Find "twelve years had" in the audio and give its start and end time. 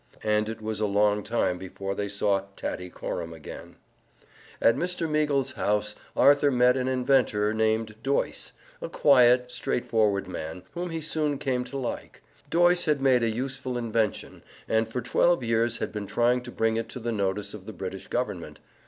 15.01-15.91